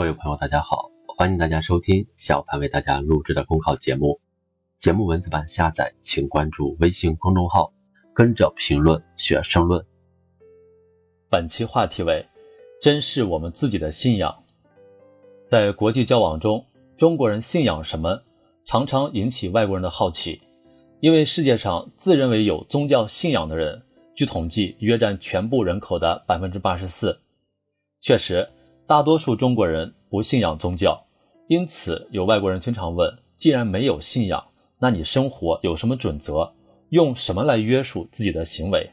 [0.00, 4.18] 各位朋友，大家好，欢迎大家收听小凡为大家录制的公考节目。
[4.78, 7.70] 节目文字版下载，请关注微信公众号，
[8.14, 9.84] 跟着评论学申论。
[11.28, 12.26] 本期话题为：
[12.80, 14.34] 珍视我们自己的信仰。
[15.44, 16.64] 在国际交往中，
[16.96, 18.22] 中国人信仰什么，
[18.64, 20.40] 常常引起外国人的好奇。
[21.00, 23.82] 因为世界上自认为有宗教信仰的人，
[24.14, 27.14] 据统计约占全部人口的百分之八十四。
[28.00, 28.48] 确实。
[28.90, 31.00] 大多数中国人不信仰宗教，
[31.46, 34.44] 因此有外国人经常问：既然没有信仰，
[34.80, 36.52] 那你生活有什么准则？
[36.88, 38.90] 用什么来约束自己的行为？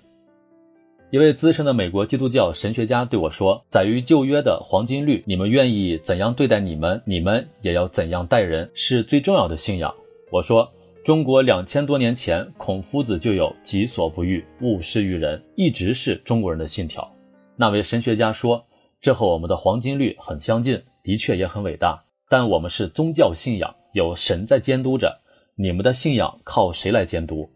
[1.10, 9.92] 一位资深的美国基督教神学家对我说：“在于旧约的黄金律，你们愿意怎样对待你们，你们也要怎样待人，是最重要的信仰。”
[10.30, 10.72] 我说
[11.04, 17.12] ：“中国两千多年前，孔夫子就有‘己所不欲，勿施于人’，一直是中国人的信条。”
[17.58, 18.64] 那位神学家说。
[19.00, 22.04] 这和我们的黄金律很相近，的确也很伟大。
[22.30, 25.18] 但我们是宗教信仰，有神在监督着。
[25.56, 27.50] 你们的信仰靠谁来监督？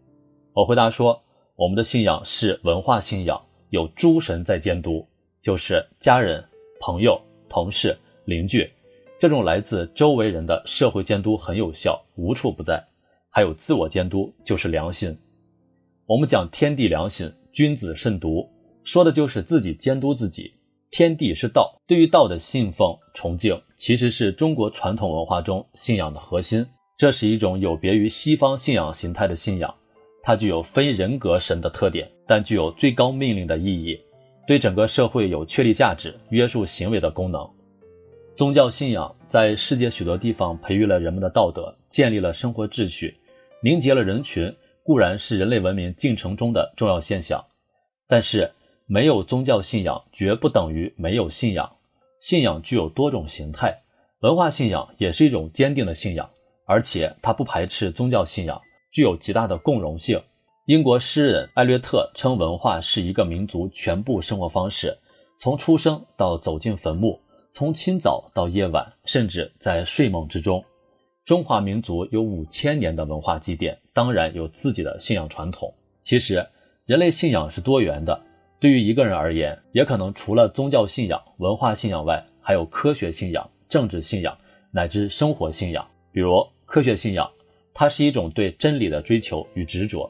[0.54, 1.22] 我回答说，
[1.56, 3.40] 我们的信仰是文化信仰，
[3.70, 5.06] 有诸神在监督，
[5.40, 6.42] 就是家人、
[6.80, 8.68] 朋友、同事、邻居，
[9.18, 12.82] 这种来自周围人的社会监督很有效，无处不在。
[13.28, 15.16] 还有自我监督，就是良心。
[16.06, 18.48] 我们讲天地良心，君子慎独，
[18.84, 20.52] 说的就是自己监督自己。
[20.92, 26.64] 天地是道，对于道的信奉崇敬，其实是中国传统文化中信仰的核心。
[26.98, 29.74] 这是一种有别于西方信仰形态的信仰，
[30.22, 33.98] 它具有非人格神的特点，但具有最高命令的意义，
[34.46, 37.48] 对整个社会有确立价值、约束行为的功能。
[38.36, 43.16] 宗教信仰在世界许多地方培育了人们的道德，建立了生活秩序，
[43.62, 47.42] 凝结了人群，固然是人类文明进程中的重要现象，
[48.06, 48.52] 但是。
[48.86, 51.70] 没有宗教信仰，绝不等于没有信仰。
[52.20, 53.76] 信仰具有多种形态，
[54.20, 56.28] 文化信仰也是一种坚定的信仰，
[56.66, 58.60] 而且它不排斥宗教信仰，
[58.92, 60.20] 具有极大的共融性。
[60.66, 64.96] 英国诗人艾略特称，文化是一个民族全部生活方式，
[65.40, 67.20] 从出生到走进坟墓，
[67.52, 70.64] 从清早到夜晚，甚至在睡梦之中。
[71.24, 75.72] 中华民族有五千年的文化积淀，当然有自己的信仰传统。
[76.04, 76.46] 其实，
[76.84, 78.20] 人类信仰是多元的。
[78.62, 84.38] 对于一个人而言，也可能除了宗教信仰、文化信仰外，还有科学信仰、政治信仰
[84.70, 85.84] 乃至生活信仰。
[86.12, 87.28] 比如科学信仰，
[87.74, 90.08] 它是一种对真理的追求与执着。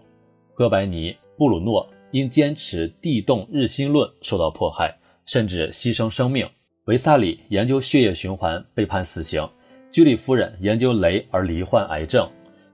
[0.52, 6.44] 哥白尼、布鲁诺因坚持地动日心论受到迫害，甚至牺牲生命；
[6.84, 9.46] 维萨里研究血液循环被判死刑；
[9.90, 12.30] 居里夫人研究镭而罹患癌症，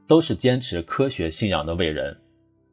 [0.09, 2.17] 都是坚持科学信仰的伟人。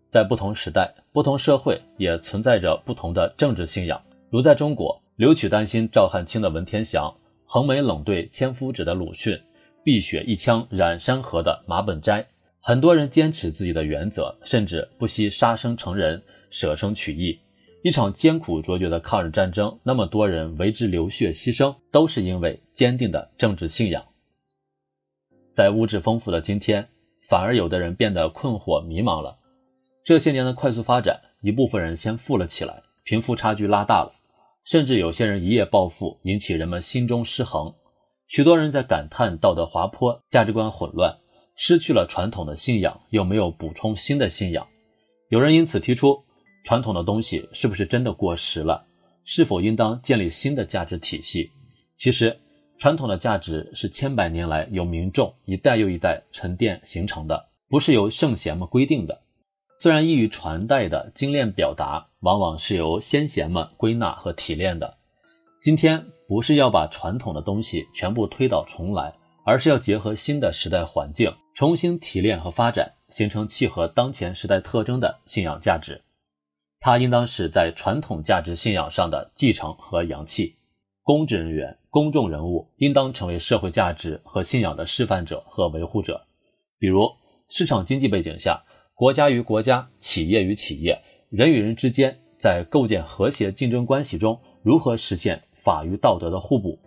[0.09, 0.93] 在不同时代。
[1.11, 7.13] 不同社会也存在着不同的政治信仰，如在中国，留取丹心照汗青的文天祥，
[7.45, 9.41] 横眉冷对千夫指的鲁迅，
[9.83, 12.25] 碧血一枪染山河的马本斋。
[12.59, 17.39] 很多人坚持自己的原则，甚至不惜杀生成仁，舍生取义。
[17.83, 24.03] 一场艰苦卓绝的抗日战争，那么多人为之流血牺牲，都是因为坚定的政治信仰。
[25.53, 26.85] 在物质丰富的今天，
[27.29, 29.37] 反而有的人变得困惑迷茫了。
[30.05, 34.13] 这些年的快速发展，一部分人先富了起来，贫富差距拉大了，
[34.63, 37.73] 甚至有些人一夜暴富，引起人们心中失衡。
[38.27, 41.11] 许多人在感叹道德滑坡、价值观混乱，
[41.55, 44.67] 失去了传统的信仰，又没有补充新的信仰。
[45.29, 46.23] 有人因此提出，
[46.63, 48.85] 传统的东西是不是真的过时了？
[49.23, 51.49] 是否应当建立新的价值体系？
[51.97, 52.39] 其实，
[52.77, 59.24] 传统的价值是千百年来由民众一代又一代沉淀形成的，不是由圣贤们规定的。
[59.77, 64.97] 虽然易于传代的精炼表达，往往是由先贤们归纳和提炼的。
[65.61, 76.01] 今天不是要把传统的东西全部推倒重来，而是要结合新的时代环境，重新提炼和发展，形成契合当前时代特征的信仰价值。
[76.79, 80.55] 它应当是在传统价值信仰上的继承和扬弃。
[81.03, 86.25] 公职人员、公众人物应当成为社会价值和信仰的示范者和维护者。
[86.79, 87.09] 比如，
[87.49, 88.63] 市场经济背景下。
[88.97, 90.97] 国家与国家、企业与企业、
[91.29, 96.79] 人与人之间，在构建和谐竞争关系中，如何实现法与道德的互补？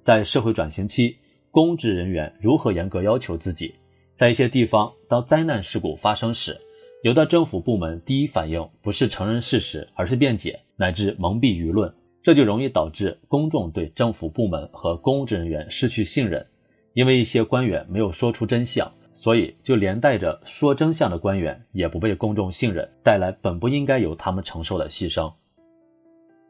[0.00, 1.16] 在社会转型期，
[1.50, 3.74] 公职人员如何严格要求自己？
[4.14, 6.56] 在一些地方，当灾难事故发生时，
[7.02, 11.92] 有的政府部门第一反应不是承认事实，而是辩解，乃至蒙蔽舆论，
[12.22, 16.46] 这就容易导致公众对政府部门和公职人员失去信任，
[16.92, 18.88] 因为一些官员没有说出真相。
[19.12, 25.30] 所以，就连带着说真相的官员也不被公众信任，带来本不应该由他们承受的牺牲。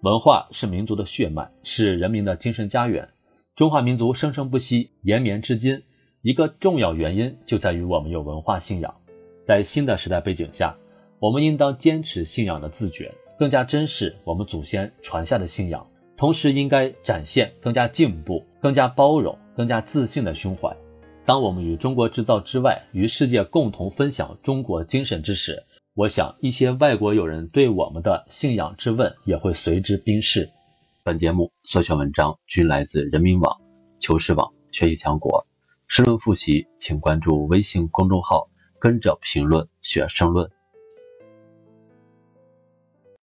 [0.03, 3.07] 文化是民族的血脉，是人民的精神家园。
[3.57, 5.83] 中华民族生生不息、延绵至今，
[6.23, 8.95] 一个重要原因就在于我们有文化信仰。
[9.43, 10.75] 在新的时代背景下，
[11.19, 15.87] 我们应当坚持信仰的自觉，更加珍视我们祖先传下的信仰，
[16.17, 20.75] 同时应该展现更加进步、更加包容、更加自信的胸怀。
[21.31, 25.63] 当我们与中国制造之外，与世界共同分享中国精神之时，
[25.95, 30.51] 我想一些外国友人对我们的信仰之问也会随之冰释。
[31.05, 33.57] 本节目所选文章均来自人民网、
[34.01, 35.41] 求是网、学习强国。
[35.87, 38.49] 申论复习，请关注微信公众号，
[38.81, 40.51] 跟着评论学申论。